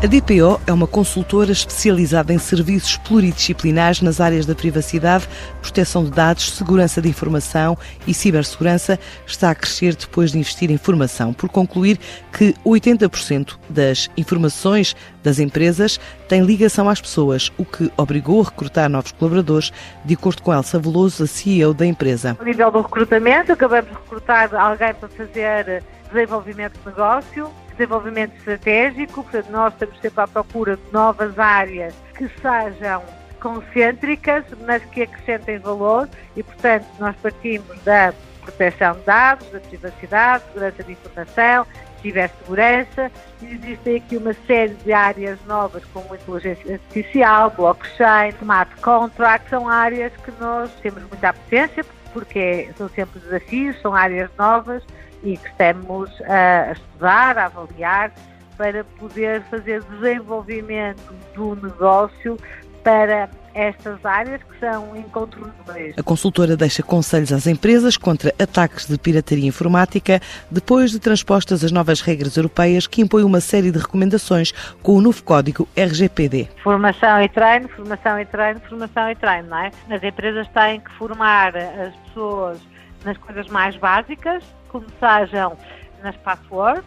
[0.00, 5.28] A DPO é uma consultora especializada em serviços pluridisciplinares nas áreas da privacidade,
[5.60, 7.76] proteção de dados, segurança de informação
[8.06, 8.96] e cibersegurança.
[9.26, 11.98] Está a crescer depois de investir em formação, por concluir
[12.32, 14.94] que 80% das informações
[15.24, 19.72] das empresas têm ligação às pessoas, o que obrigou a recrutar novos colaboradores,
[20.04, 22.36] de acordo com Elsa Veloso, a CEO da empresa.
[22.40, 29.22] A nível do recrutamento, acabamos de recrutar alguém para fazer desenvolvimento de negócio, desenvolvimento estratégico,
[29.22, 33.02] portanto, nós estamos sempre à procura de novas áreas que sejam
[33.40, 36.08] concêntricas, mas que acrescentem valor.
[36.36, 41.66] E, portanto, nós partimos da proteção de dados, da privacidade, segurança de informação,
[42.02, 49.68] cibersegurança, existem aqui uma série de áreas novas como inteligência artificial, blockchain, smart contracts, são
[49.68, 54.82] áreas que nós temos muita potência, porque são sempre desafios, são áreas novas
[55.22, 58.12] e que estamos a estudar, a avaliar,
[58.56, 62.36] para poder fazer desenvolvimento do negócio
[62.82, 65.94] para estas áreas que são incontornáveis.
[65.98, 70.20] A consultora deixa conselhos às empresas contra ataques de pirataria informática
[70.50, 75.00] depois de transpostas as novas regras europeias que impõem uma série de recomendações com o
[75.00, 76.48] novo código RGPD.
[76.62, 79.70] Formação e treino, formação e treino, formação e treino, não é?
[79.90, 82.58] As empresas têm que formar as pessoas
[83.04, 85.56] nas coisas mais básicas, como sejam
[86.02, 86.84] nas passwords,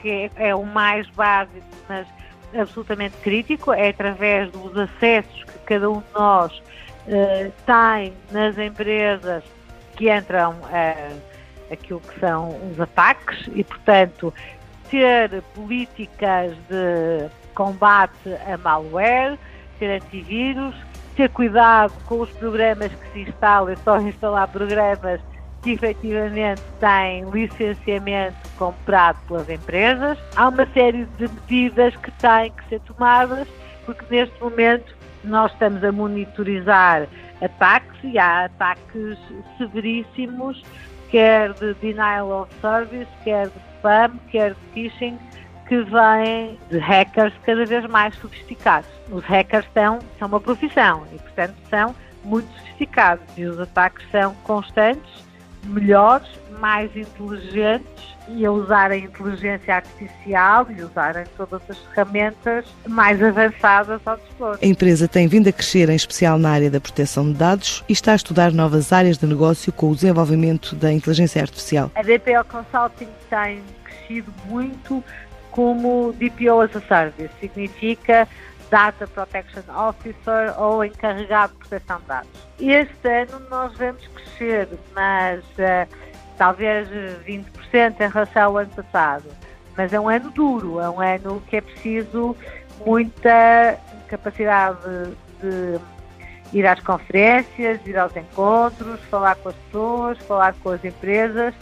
[0.00, 2.06] que é o mais básico, mas
[2.54, 9.44] absolutamente crítico, é através dos acessos que cada um de nós uh, tem nas empresas
[9.96, 11.20] que entram uh,
[11.70, 14.34] aquilo que são os ataques e, portanto,
[14.90, 19.38] ter políticas de combate a malware,
[19.78, 20.74] ter antivírus,
[21.14, 25.20] ter cuidado com os programas que se instalam, é só instalar programas
[25.62, 30.18] que efetivamente têm licenciamento comprado pelas empresas.
[30.36, 33.46] Há uma série de medidas que têm que ser tomadas,
[33.84, 34.94] porque neste momento
[35.24, 37.06] nós estamos a monitorizar
[37.42, 39.18] ataques e há ataques
[39.58, 40.62] severíssimos,
[41.10, 45.18] quer de denial of service, quer de spam, quer de phishing,
[45.68, 48.90] que vêm de hackers cada vez mais sofisticados.
[49.10, 51.94] Os hackers são, são uma profissão e, portanto, são
[52.24, 55.29] muito sofisticados e os ataques são constantes
[55.64, 56.28] melhores,
[56.58, 64.00] mais inteligentes e a usar a inteligência artificial e usarem todas as ferramentas mais avançadas
[64.04, 64.58] ao dispor.
[64.62, 67.92] A empresa tem vindo a crescer, em especial na área da proteção de dados, e
[67.92, 71.90] está a estudar novas áreas de negócio com o desenvolvimento da inteligência artificial.
[71.94, 75.02] A DPO Consulting tem crescido muito
[75.50, 78.28] como DPO as a Service, significa
[78.70, 82.30] Data Protection Officer ou encarregado de proteção de dados.
[82.58, 85.88] Este ano nós vemos crescer, mas uh,
[86.38, 86.88] talvez
[87.26, 89.24] 20% em relação ao ano passado.
[89.76, 92.36] Mas é um ano duro, é um ano que é preciso
[92.84, 94.78] muita capacidade
[95.40, 95.78] de
[96.52, 101.54] ir às conferências, ir aos encontros, falar com as pessoas, falar com as empresas,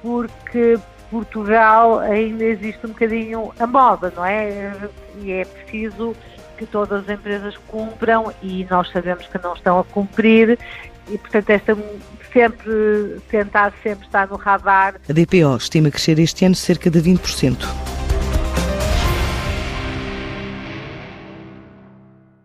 [0.00, 0.78] porque
[1.10, 4.76] Portugal ainda existe um bocadinho a moda, não é?
[5.16, 6.16] E é preciso
[6.64, 10.58] que todas as empresas cumpram e nós sabemos que não estão a cumprir
[11.08, 11.76] e, portanto, esta
[12.32, 14.96] sempre tentar sempre estar no radar.
[15.08, 17.56] A DPO estima crescer este ano cerca de 20%.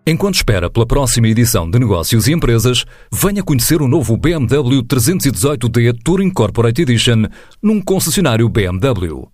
[0.06, 5.96] Enquanto espera pela próxima edição de Negócios e Empresas, venha conhecer o novo BMW 318D
[6.03, 7.25] Touring Corporate Edition
[7.62, 9.29] num concessionário BMW.